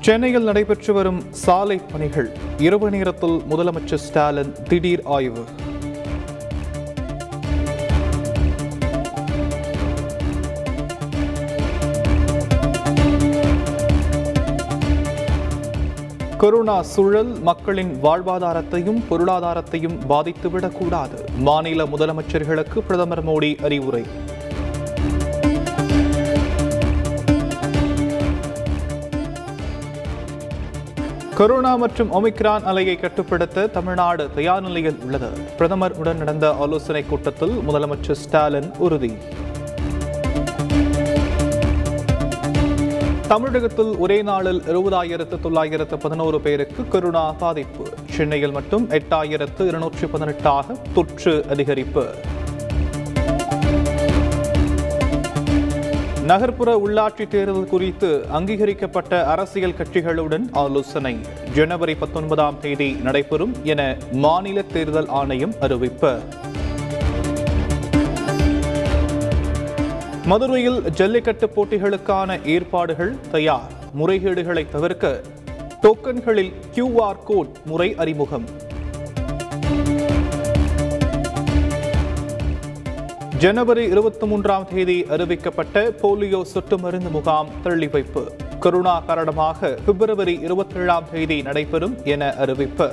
சென்னையில் 0.00 0.42
நடைபெற்று 0.42 0.92
வரும் 0.92 1.22
சாலை 1.30 1.80
பணிகள். 1.92 2.30
இரவு 2.58 2.90
நேரத்தில் 2.90 3.42
முதலமைச்சர் 3.50 3.94
ஸ்டாலின் 3.94 4.52
திடீர் 4.68 5.00
ஆய்வு. 5.04 5.44
கொரோனா 16.36 16.82
சூழல் 16.82 17.40
மக்களின் 17.40 17.98
வாழ்வாதாரத்தையும் 18.02 19.02
பொருளாதாரத்தையும் 19.10 19.98
பாதித்துவிடக்கூடாது. 20.08 21.36
மாநில 21.38 21.84
முதலமைச்சர்களுக்கு 21.84 22.78
பிரதமர் 22.78 23.26
மோடி 23.26 23.64
அறிவுரை. 23.64 24.04
கொரோனா 31.38 31.76
மற்றும் 31.76 32.12
ஒமிக்ரான் 32.12 32.64
அலையை 32.64 33.00
கட்டுப்படுத்த 33.00 33.66
தமிழ்நாடு 33.66 34.30
தயார் 34.34 34.62
நிலையில் 34.62 34.96
உள்ளது. 35.04 35.28
பிரதமர் 35.28 35.92
உடன் 35.92 36.16
நடந்த 36.16 36.56
ஆலோசனைக் 36.60 37.08
கூட்டத்தில் 37.08 37.58
முதலமைச்சர் 37.68 38.12
ஸ்டாலின் 38.12 38.70
உறுதி. 38.76 39.12
தமிழகத்தில் 43.28 43.96
ஒரே 43.96 44.22
நாளில் 44.22 44.60
இருபதாயிரத்து 44.60 45.40
தொள்ளாயிரத்து 45.40 45.98
பதினோரு 45.98 46.40
பேருக்கு 46.40 46.88
கொரோனா 46.88 47.32
பாதிப்பு. 47.32 47.88
சென்னையில் 48.10 48.52
மட்டும் 48.52 48.90
எட்டாயிரத்து 48.90 49.66
இருநூற்றி 49.66 50.06
பதினெட்டாக 50.06 50.76
தொற்று 50.94 51.44
அதிகரிப்பு. 51.48 52.06
நகர்ப்புற 56.28 56.70
உள்ளாட்சி 56.86 57.28
தேர்தல் 57.28 57.64
குறித்து 57.64 58.26
அங்கீகரிக்கப்பட்ட 58.30 59.24
அரசியல் 59.24 59.74
கட்சிகளுடன் 59.78 60.44
ஆலோசனை. 60.52 61.16
ஜனவரி 61.54 61.94
பத்தொன்பதாம் 61.94 62.60
தேதி 62.60 62.92
நடைபெறும் 62.92 63.54
என 63.62 63.96
மாநில 64.12 64.62
தேர்தல் 64.62 65.06
ஆணையம் 65.06 65.54
அறிவிப்பு. 65.60 66.18
மதுரையில் 70.24 70.90
ஜல்லிக்கட்டு 70.90 71.50
போட்டிகளுக்கான 71.56 72.46
ஏற்பாடுகள் 72.46 73.16
தயார். 73.30 73.72
முறைகேடுகளை 73.98 74.68
தவிர்க்க 74.68 75.20
டோக்கன்களில் 75.82 76.52
கியூஆர் 76.74 77.22
கோட் 77.24 77.56
முறை 77.64 77.94
அறிமுகம். 77.96 78.44
ஜனவரி 83.38 83.84
இருபத்தி 83.84 84.26
மூன்றாம் 84.26 84.66
தேதி 84.74 85.02
அறிவிக்கப்பட்ட 85.02 85.92
போலியோ 86.02 86.42
சொட்டு 86.42 86.78
மருந்து 86.78 87.10
முகாம் 87.10 87.48
தள்ளி 87.62 87.88
வைப்பு 87.88 88.32
கொரோனா 88.60 89.00
காரணமாக 89.00 89.78
பிப்ரவரி 89.86 90.36
இருபத்தேழாம் 90.36 91.10
தேதி 91.12 91.42
நடைபெறும் 91.42 91.96
என 92.04 92.34
அறிவிப்பு. 92.34 92.92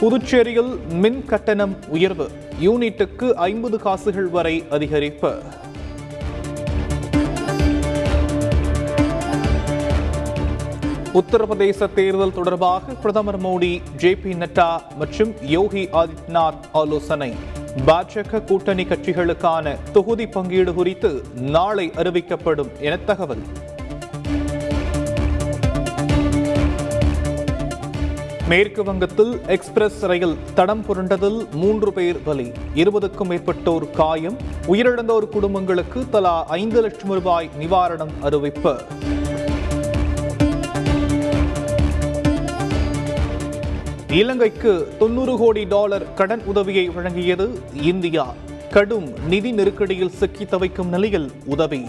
புதுச்சேரியில் 0.00 0.78
மின் 0.92 1.24
கட்டணம் 1.24 1.76
உயர்வு. 1.88 2.30
யூனிட்டுக்கு 2.62 3.32
ஐம்பது 3.32 3.78
காசுகள் 3.78 4.26
வரை 4.26 4.64
அதிகரிப்பு. 4.70 5.42
உத்தரப்பிரதேச 11.14 11.92
தேர்தல் 11.94 12.32
தொடர்பாக 12.32 12.92
பிரதமர் 12.92 13.42
மோடி 13.42 13.80
ஜே 13.96 14.16
பி 14.16 14.32
நட்டா 14.32 14.80
மற்றும் 14.98 15.34
யோகி 15.40 15.88
ஆதித்யநாத் 15.92 16.66
ஆலோசனை. 16.72 17.34
பாஜக 17.86 18.44
கூட்டணி 18.44 18.84
கட்சிகளுக்கான 18.84 19.76
தொகுதி 19.92 20.26
பங்கீடு 20.26 20.74
குறித்து 20.74 21.22
நாளை 21.34 21.92
அறிவிக்கப்படும் 21.96 22.70
என 22.80 22.96
தகவல். 22.96 23.42
மேற்கு 28.48 28.84
வங்கத்தில் 28.84 29.40
எக்ஸ்பிரஸ் 29.46 30.02
ரயில் 30.02 30.36
தடம் 30.54 30.84
புரண்டதில் 30.88 31.50
மூன்று 31.50 31.92
பேர் 31.92 32.22
பலி. 32.22 32.52
இருபதுக்கும் 32.74 33.30
மேற்பட்டோர் 33.30 33.90
காயம். 33.90 34.36
உயிரிழந்தோர் 34.66 35.28
குடும்பங்களுக்கு 35.28 36.04
தலா 36.10 36.44
ஐந்து 36.46 36.80
லட்சம் 36.80 37.10
ரூபாய் 37.10 37.50
நிவாரணம் 37.58 38.14
அறிவிப்பு. 38.20 38.76
இலங்கைக்கு 44.12 44.92
தொண்ணூறு 44.98 45.36
கோடி 45.36 45.64
டாலர் 45.64 46.14
கடன் 46.14 46.42
உதவியை 46.44 46.88
வழங்கியது 46.88 47.48
இந்தியா. 47.82 48.34
கடும் 48.70 49.26
நிதி 49.28 49.52
நெருக்கடியில் 49.52 50.08
சிக்கி 50.08 50.46
தவிக்கும் 50.46 50.88
நிலையில் 50.88 51.30
உதவி. 51.44 51.86